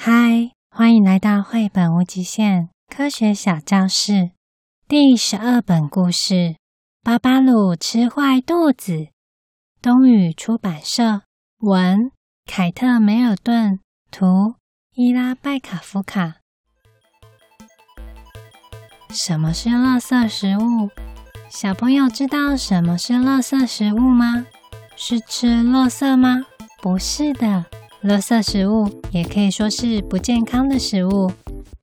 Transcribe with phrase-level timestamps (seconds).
[0.00, 4.30] 嗨，欢迎来到绘本无极限科学小教室
[4.86, 6.54] 第十二本故事：
[7.02, 9.08] 巴巴鲁吃坏肚子。
[9.82, 11.22] 东宇出版社
[11.58, 12.12] 文，
[12.46, 13.80] 凯特梅尔顿
[14.12, 14.54] 图，
[14.94, 16.36] 伊拉拜卡夫卡。
[19.10, 20.90] 什么是垃圾食物？
[21.50, 24.46] 小朋友知道什么是垃圾食物吗？
[24.94, 26.46] 是吃垃圾吗？
[26.80, 27.66] 不是的。
[28.08, 31.30] 垃圾食物也可以说是不健康的食物，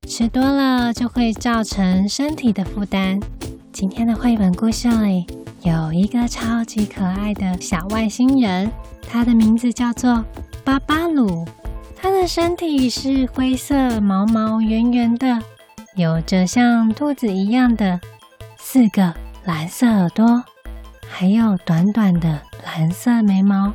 [0.08, 3.20] 吃多了就会造成身体的负担。
[3.72, 5.24] 今天的绘本故事里
[5.62, 8.68] 有一个超级可爱的小外星人，
[9.08, 10.24] 他的名字叫做
[10.64, 11.46] 巴巴鲁。
[11.94, 15.38] 他的身体是灰色、毛毛圆圆的，
[15.94, 18.00] 有着像兔子一样的
[18.58, 19.14] 四个
[19.44, 20.42] 蓝色耳朵，
[21.08, 23.72] 还有短短的蓝色眉毛。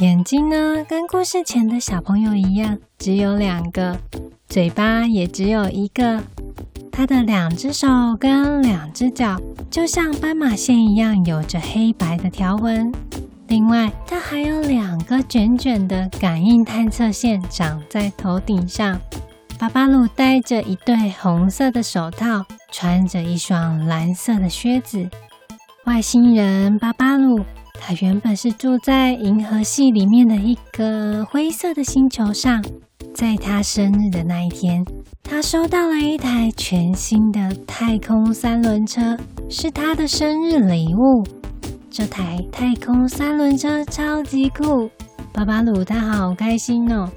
[0.00, 3.96] 眼睛呢，跟故事前的小朋友一样，只有两个；
[4.46, 6.22] 嘴巴也只有一个。
[6.92, 7.88] 他的两只手
[8.20, 9.36] 跟两只脚，
[9.68, 12.92] 就像斑马线一样，有着黑白的条纹。
[13.48, 19.00] 另外，他还有两个卷卷的感应探测线长在头顶上。
[19.58, 25.10] 巴巴鲁戴着一对红色的手套，穿着一双蓝色的靴子。
[25.86, 27.44] 外星人巴巴鲁。
[27.88, 32.62] 他原本是住在银河系里面的一个灰色的星球上，
[33.14, 34.84] 在他生日的那一天，
[35.22, 39.16] 他收到了一台全新的太空三轮车，
[39.48, 41.26] 是他的生日礼物。
[41.90, 44.90] 这台太空三轮车超级酷，
[45.32, 47.10] 巴巴鲁他好开心哦。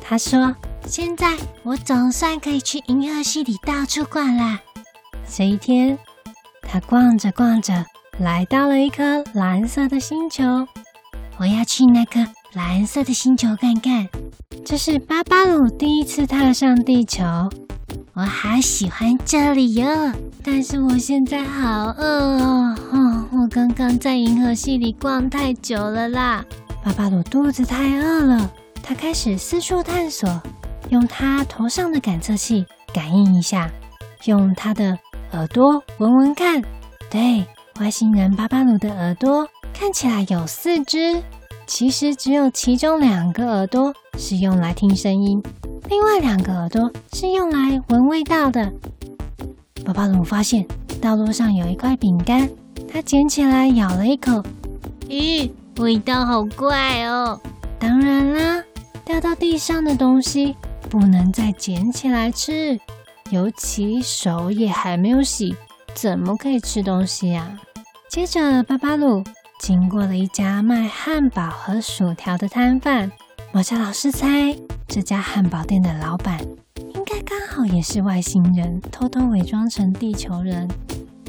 [0.00, 0.54] 他说
[0.86, 4.60] ：“现在我总算可以去银河系里到处逛啦。”
[5.26, 5.98] 这一天，
[6.62, 7.84] 他逛着逛着。
[8.20, 10.44] 来到了一颗蓝色的星球，
[11.38, 14.08] 我要去那颗蓝色的星球看看。
[14.64, 17.24] 这是巴巴鲁第一次踏上地球，
[18.12, 20.12] 我好喜欢这里哟。
[20.44, 22.04] 但是我现在好饿
[22.40, 26.44] 哦，哦，我刚刚在银河系里逛太久了啦。
[26.84, 28.50] 巴巴鲁肚子太饿了，
[28.80, 30.40] 他开始四处探索，
[30.90, 33.68] 用他头上的感测器感应一下，
[34.26, 34.96] 用他的
[35.32, 36.62] 耳朵闻闻看，
[37.10, 37.44] 对。
[37.80, 41.20] 外星人巴巴鲁的耳朵看起来有四只，
[41.66, 45.42] 其实只有其中两个耳朵是用来听声音，
[45.88, 48.72] 另外两个耳朵是用来闻味道的。
[49.84, 50.64] 巴巴鲁发现
[51.02, 52.48] 道路上有一块饼干，
[52.88, 54.40] 他捡起来咬了一口，
[55.08, 57.40] 咦，味道好怪哦！
[57.80, 58.64] 当然啦，
[59.04, 60.54] 掉到地上的东西
[60.88, 62.78] 不能再捡起来吃，
[63.30, 65.56] 尤其手也还没有洗。
[65.94, 67.58] 怎么可以吃东西呀？
[68.10, 69.22] 接着，巴巴鲁
[69.60, 73.10] 经过了一家卖汉堡和薯条的摊贩。
[73.52, 74.56] 我家老师猜，
[74.88, 76.40] 这家汉堡店的老板
[76.76, 80.68] 应该刚好也是外星人，偷偷伪装成地球人。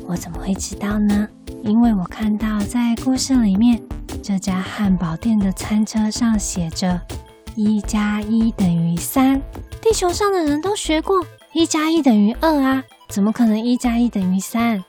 [0.07, 1.27] 我怎么会知道呢？
[1.63, 3.81] 因为我看到在故事里面，
[4.21, 6.99] 这家汉堡店的餐车上写着
[7.55, 9.41] “一加一等于三”。
[9.81, 12.83] 地球上的人都学过“一加一等于二”啊。
[13.07, 14.83] 怎么可能一加一等于三？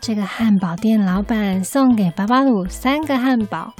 [0.00, 3.72] 这个汉堡店老板送给巴巴鲁三个汉堡，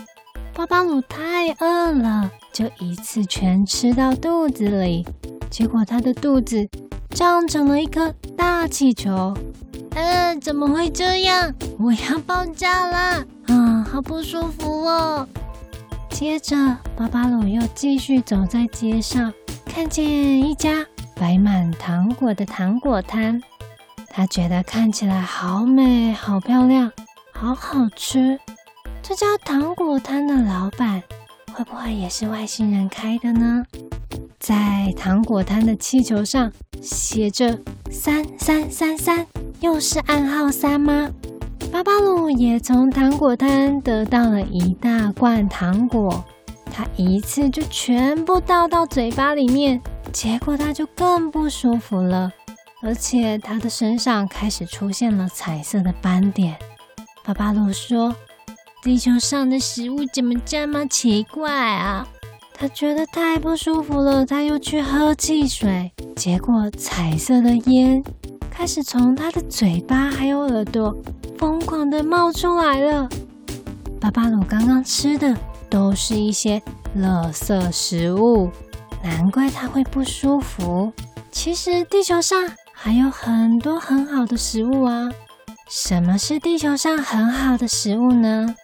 [0.55, 5.07] 巴巴鲁太饿了，就一次全吃到肚子里，
[5.51, 6.69] 结果他的肚子
[7.11, 9.35] 胀成了一颗大气球。
[9.95, 11.55] 嗯、怎么会这样？
[11.79, 13.25] 我要爆炸了！
[13.47, 15.27] 啊，好不舒服哦。
[16.11, 16.57] 接着，
[16.97, 19.33] 巴巴鲁又继续走在街上，
[19.65, 20.85] 看见一家。
[21.19, 23.43] 摆满糖果的糖果摊，
[24.11, 26.93] 他觉得看起来好美、好漂亮、
[27.33, 28.39] 好好吃。
[29.03, 31.03] 这家糖果摊的老板
[31.55, 33.65] 会不会也是外星人开的呢？
[34.39, 37.59] 在糖果摊的气球上写着
[37.91, 39.27] “三三三三”，
[39.61, 41.11] 又是暗号三吗？
[41.73, 46.23] 巴巴鲁也从糖果摊得到了一大罐糖果，
[46.77, 49.81] 他一次就全部倒到嘴巴里面。
[50.13, 52.31] 结果他就更不舒服了，
[52.83, 56.55] 而且他的身上开始出现了彩色的斑点。
[57.25, 58.15] 巴巴鲁说
[58.85, 62.07] ：“地球上的食物怎么这么奇怪啊？”
[62.53, 68.03] 他觉得太不舒服了，他又去喝汽水，结果彩色的烟
[68.51, 70.95] 开始从他的嘴巴还有耳朵
[71.39, 73.09] 疯狂的冒出来了。
[73.99, 75.37] 巴巴鲁刚刚吃的
[75.77, 76.63] 都是一些
[76.97, 78.51] 垃圾食物。
[79.03, 80.91] 难怪他会不舒服。
[81.31, 85.11] 其实地球上还有很多很好的食物啊。
[85.69, 88.55] 什么是地球上很好的食物呢？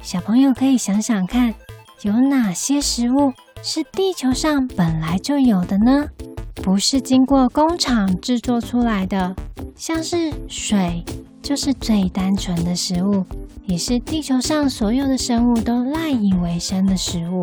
[0.00, 1.54] 小朋友可以想想看，
[2.00, 6.08] 有哪些食物是地球上本来就有的呢？
[6.56, 9.34] 不是经过工厂制作出来的，
[9.74, 11.04] 像是水，
[11.42, 13.24] 就是最单纯的食物，
[13.64, 17.42] 也是地球上所有的生物都赖以为生的食物。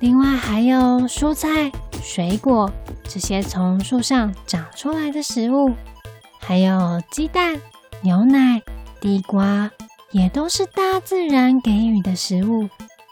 [0.00, 1.70] 另外还有蔬菜、
[2.02, 2.70] 水果
[3.04, 5.74] 这些从树上长出来的食物，
[6.38, 7.60] 还有鸡蛋、
[8.02, 8.62] 牛奶、
[9.00, 9.70] 地瓜，
[10.12, 12.68] 也都是大自然给予的食物。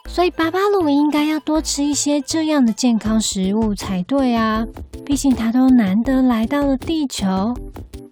[0.09, 4.65] 所以巴巴鲁应该要多吃一些这样的健康食物才对啊！
[5.05, 7.55] 毕竟他都难得来到了地球。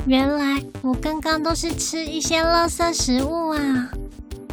[0.07, 3.91] 原来我刚刚都是吃一些垃圾食物啊！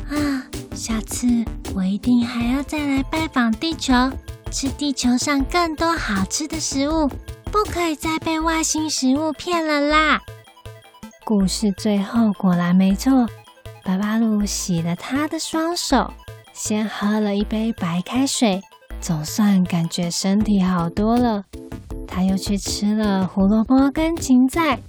[0.09, 1.27] 啊，下次
[1.75, 3.93] 我一定还要再来拜访地球，
[4.49, 7.09] 吃地球上更多好吃的食物，
[7.51, 10.21] 不可以再被外星食物骗了啦！
[11.25, 13.27] 故事最后果然没错，
[13.83, 16.13] 巴巴鲁洗了他的双手。
[16.53, 18.61] 先喝了一杯白开水，
[18.99, 21.43] 总算感觉身体好多了。
[22.07, 24.79] 他又去吃了胡萝卜跟芹菜，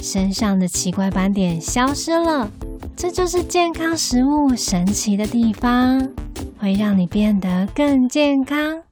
[0.00, 2.50] 身上的奇怪斑点消失了。
[2.96, 6.08] 这就是健康食物神奇的地方，
[6.58, 8.82] 会让你变得更健康。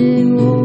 [0.00, 0.59] 给我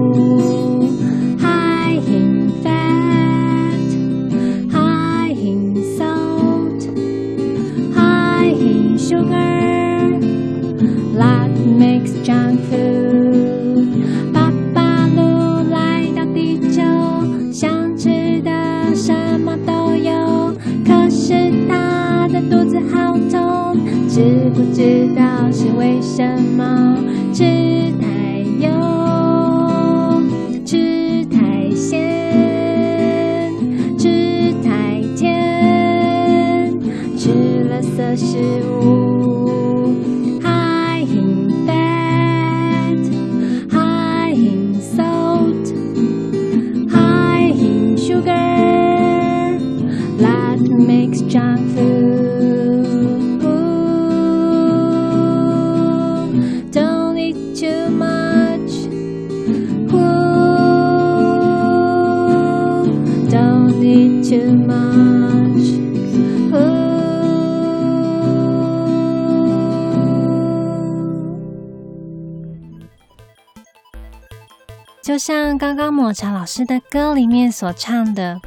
[75.01, 78.41] 就像刚刚抹茶老师的歌里面所唱的，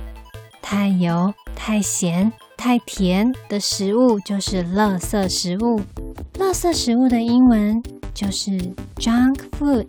[0.60, 5.80] 太油、太咸、太甜的食物就是垃圾食物。
[6.34, 7.82] 垃圾食物的英文
[8.14, 8.52] 就是
[8.96, 9.88] junk food。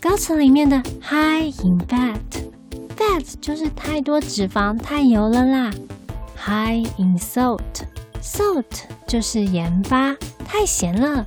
[0.00, 5.70] 歌词里面的 high in fat，fat 就是太多脂肪、太油了啦。
[6.36, 8.64] high in salt，salt
[9.06, 11.26] 就是盐巴，太咸了。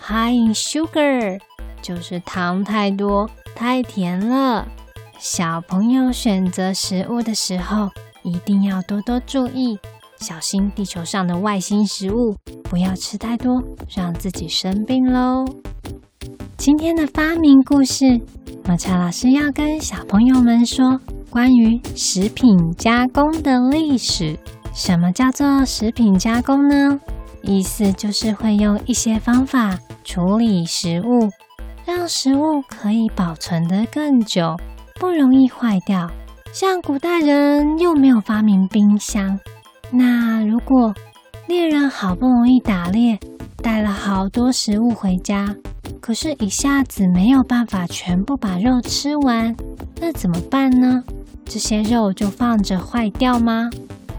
[0.00, 1.38] high in sugar
[1.82, 3.30] 就是糖太多。
[3.54, 4.66] 太甜了，
[5.18, 7.90] 小朋友选择食物的时候
[8.22, 9.78] 一定要多多注意，
[10.18, 13.62] 小心地球上的外星食物，不要吃太多，
[13.94, 15.44] 让自己生病喽。
[16.56, 18.20] 今天的发明故事，
[18.64, 21.00] 抹茶老师要跟小朋友们说
[21.30, 24.38] 关于食品加工的历史。
[24.72, 27.00] 什么叫做食品加工呢？
[27.42, 31.30] 意思就是会用一些方法处理食物。
[31.86, 34.54] 让食物可以保存得更久，
[35.00, 36.08] 不容易坏掉。
[36.52, 39.38] 像古代人又没有发明冰箱，
[39.92, 40.92] 那如果
[41.46, 43.18] 猎人好不容易打猎，
[43.62, 45.54] 带了好多食物回家，
[46.00, 49.54] 可是一下子没有办法全部把肉吃完，
[50.00, 51.04] 那怎么办呢？
[51.44, 53.70] 这些肉就放着坏掉吗？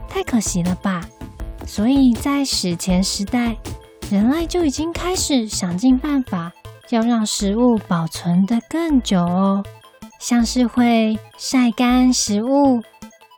[0.07, 1.01] 太可惜了吧！
[1.67, 3.57] 所以在史前时代，
[4.09, 6.51] 人类就已经开始想尽办法。
[6.89, 9.63] 要让食物保存得更久哦，
[10.21, 12.83] 像是会晒干食物，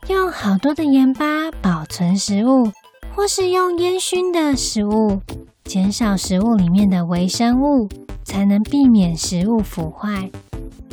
[0.06, 2.70] 用好多的盐巴保存食物，
[3.16, 5.18] 或是用烟熏的食物，
[5.64, 7.88] 减少食物里面的微生物，
[8.22, 10.30] 才能避免食物腐坏。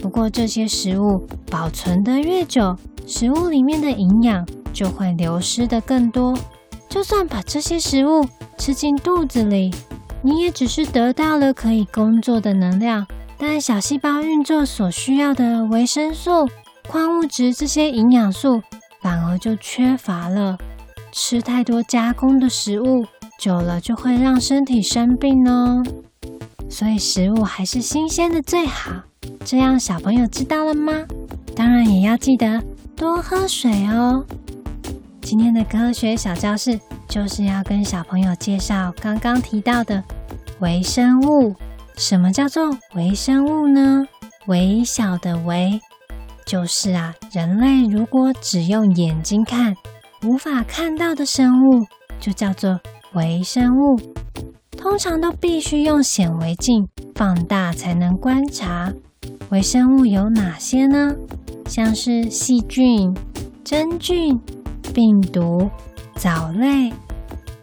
[0.02, 2.74] 不过这些食物保存得越久，
[3.06, 6.34] 食物里面的营养就会流失得更多。
[6.88, 8.26] 就算把这些食物
[8.58, 9.70] 吃进肚子里。
[10.24, 13.08] 你也只是得到了可以工作的能量，
[13.44, 16.48] 但小细胞运作所需要的维生素、
[16.88, 18.62] 矿物质这些营养素
[19.02, 20.56] 反而就缺乏了。
[21.12, 23.04] 吃太多加工的食物，
[23.40, 25.82] 久了就会让身体生病哦。
[26.70, 28.92] 所以食物还是新鲜的最好。
[29.44, 30.94] 这样小朋友知道了吗？
[31.56, 32.62] 当然也要记得
[32.96, 34.24] 多喝水哦。
[35.24, 40.04] 今天的科学小教室就是要跟小朋友介绍刚刚提到的
[40.60, 41.56] 微生物。
[42.02, 44.04] 什么叫做微生物呢？
[44.48, 45.80] 微小的微，
[46.48, 49.76] 就是啊，人类如果只用眼睛看，
[50.24, 51.86] 无法看到的生物，
[52.20, 52.80] 就叫做
[53.14, 54.02] 微生物。
[54.76, 58.92] 通常都必须用显微镜放大才能观察。
[59.52, 61.14] 微生物有哪些呢？
[61.68, 63.16] 像是细菌、
[63.64, 64.36] 真菌、
[64.92, 65.70] 病毒、
[66.16, 66.92] 藻类，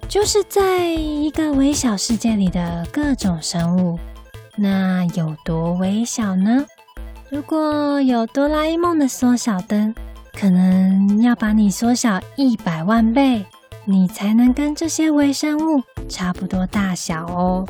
[0.07, 3.99] 就是在一个微小世界里的各种生物。
[4.60, 6.66] 那有多微小呢？
[7.30, 9.94] 如果有哆啦 A 梦的缩小灯，
[10.34, 13.46] 可能要把你缩小一百万倍，
[13.84, 17.64] 你才能跟这些微生物差不多大小哦。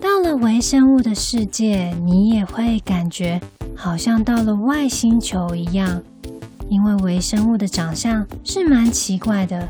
[0.00, 3.40] 到了微生物的世界，你也会感觉
[3.74, 6.00] 好像到了外星球一样，
[6.68, 9.68] 因为微生物的长相是蛮奇怪的，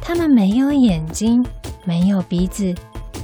[0.00, 1.44] 它们没有眼睛，
[1.84, 2.74] 没有鼻子，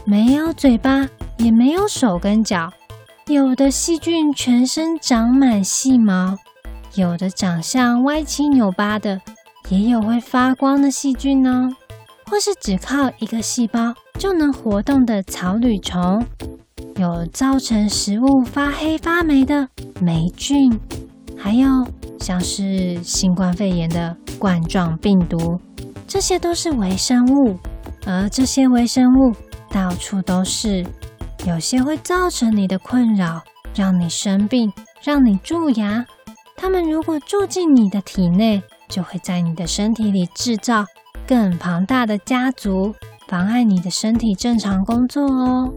[0.05, 1.09] 没有嘴巴。
[1.39, 2.73] 也没有手跟脚，
[3.27, 6.37] 有的细菌全身长满细毛，
[6.95, 9.21] 有的长相歪七扭八的，
[9.69, 11.69] 也有会发光的细菌呢，
[12.31, 16.25] 或是只靠一个细胞就能活动的草履虫，
[16.97, 19.69] 有造成食物发黑发霉的
[20.01, 20.73] 霉菌，
[21.37, 21.69] 还有
[22.19, 25.61] 像是新冠肺炎的冠状病毒，
[26.07, 27.57] 这些都是微生物，
[28.07, 29.35] 而这些微生物
[29.71, 30.85] 到处都是。
[31.47, 33.41] 有些会造成你的困扰，
[33.73, 36.05] 让你生病，让你蛀牙。
[36.57, 40.85] 它们如果住进你的体内，就会在你的身体里制造
[41.25, 42.93] 更庞大的家族，
[43.29, 45.73] 妨碍你的身体正常工作哦。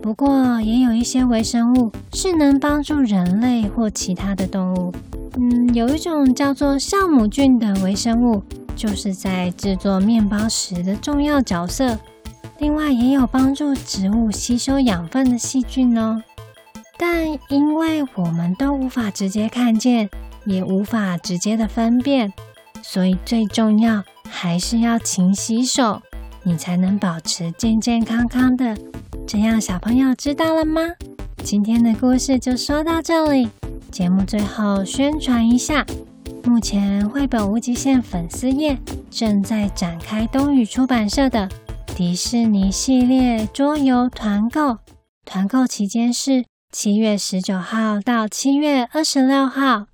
[0.00, 4.92] 不过，也有一些微生物是能帮助人类或其他的动物。
[5.36, 8.40] 嗯，有一种叫做酵母菌的微生物，
[8.76, 11.98] 就是在制作面包时的重要角色。
[12.58, 16.22] 另外也有帮助植物吸收养分的细菌哦，
[16.96, 20.08] 但因为我们都无法直接看见，
[20.46, 22.32] 也无法直接的分辨，
[22.82, 26.00] 所以最重要还是要勤洗手，
[26.44, 28.76] 你才能保持健健康康的。
[29.26, 30.82] 这样小朋友知道了吗？
[31.42, 33.50] 今天的故事就说到这里。
[33.90, 35.84] 节目最后宣传一下，
[36.44, 38.78] 目前绘本无极限粉丝页
[39.10, 41.48] 正在展开东雨出版社的。
[41.96, 44.78] 迪士尼系列桌游团购，
[45.24, 49.86] 团购期间是七月十九号到七月二十六号。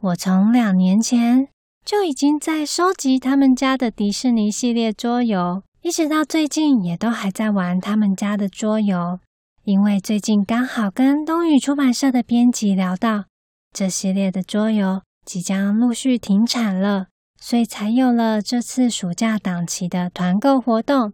[0.00, 1.46] 我从两年前
[1.84, 9.20] 就已经在收集他们家的迪士尼系列桌游，一直到最近也都还在玩他们家的桌游。
[9.62, 13.26] 因为最近刚好跟东雨出版社的编辑聊到，
[13.72, 17.06] 这系列的桌游即将陆续停产了，
[17.40, 21.12] 所以才有了这次暑假档期的团购活动。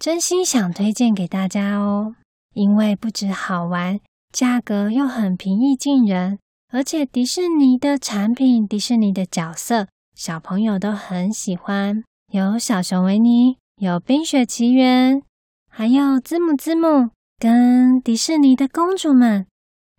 [0.00, 2.14] 真心想推荐给大家哦，
[2.54, 4.00] 因为不只好玩，
[4.32, 6.38] 价格又很平易近人，
[6.72, 12.02] 而且迪士尼的产品、迪士尼的角色，小朋友都很喜欢。
[12.32, 15.22] 有小熊维尼，有冰雪奇缘，
[15.68, 19.46] 还有兹姆兹姆跟迪士尼的公主们，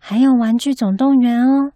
[0.00, 1.70] 还有玩具总动员哦。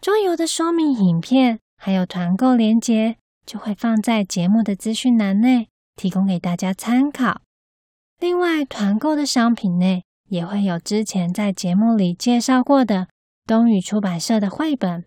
[0.00, 7.40] 桌游的说明影片还有团购链接，就会放在节目的资讯栏内，提供给大家参考。
[8.22, 13.08] 另外，团购的商品内也会有之前在节目里介绍过的
[13.48, 15.04] 东雨出版社的绘本，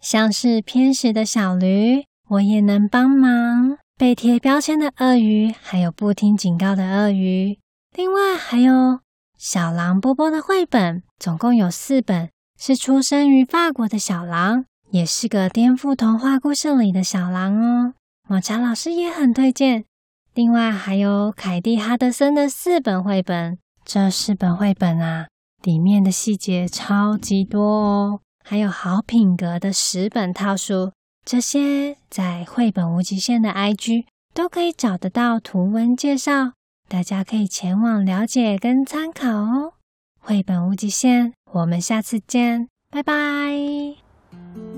[0.00, 7.58] 像是偏食的小驴，我也能帮忙；被贴标签的鳄鱼，还有不听警告的鳄鱼。
[7.96, 9.00] 另外还有
[9.36, 17.94] 小狼波波的绘本，总共有四本，是出生于法国的小狼，也是个颠覆童话故事里的小狼哦。
[18.28, 19.86] 抹茶老师也很推荐。
[20.34, 25.28] 另外还有凯蒂·哈德森的四本绘本，这四本绘本啊，
[25.62, 28.20] 里面的细节超级多哦。
[28.44, 30.92] 还有好品格的十本套书，
[31.24, 36.52] 这些在绘本无极限的 IG 都可以找得到图文介绍，
[36.88, 39.74] 大家可以前往了解跟参考哦。
[40.18, 44.73] 绘本无极限，我们下次见，拜拜。